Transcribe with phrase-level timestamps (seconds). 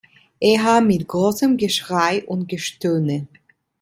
[0.39, 3.27] Eher mit großem Geschrei und Gestöhne.